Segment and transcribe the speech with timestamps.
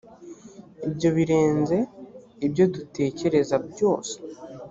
[0.87, 1.77] ibyo birenze
[2.45, 4.15] ibyo dutekereza byose